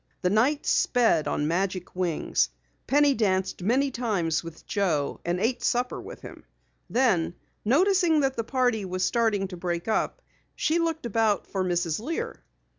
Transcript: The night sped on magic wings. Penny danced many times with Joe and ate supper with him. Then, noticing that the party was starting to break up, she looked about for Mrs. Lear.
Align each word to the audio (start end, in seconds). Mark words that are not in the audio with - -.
The 0.23 0.31
night 0.31 0.65
sped 0.65 1.27
on 1.27 1.47
magic 1.47 1.95
wings. 1.95 2.49
Penny 2.87 3.13
danced 3.13 3.61
many 3.61 3.91
times 3.91 4.43
with 4.43 4.65
Joe 4.65 5.21
and 5.23 5.39
ate 5.39 5.61
supper 5.61 6.01
with 6.01 6.21
him. 6.21 6.43
Then, 6.89 7.35
noticing 7.63 8.21
that 8.21 8.35
the 8.35 8.43
party 8.43 8.83
was 8.83 9.03
starting 9.03 9.47
to 9.49 9.57
break 9.57 9.87
up, 9.87 10.23
she 10.55 10.79
looked 10.79 11.05
about 11.05 11.45
for 11.45 11.63
Mrs. 11.63 11.99
Lear. 11.99 12.41